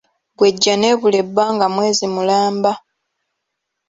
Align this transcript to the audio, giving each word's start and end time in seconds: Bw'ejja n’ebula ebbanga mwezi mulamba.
Bw'ejja 0.35 0.73
n’ebula 0.77 1.17
ebbanga 1.23 1.65
mwezi 1.75 2.05
mulamba. 2.15 2.71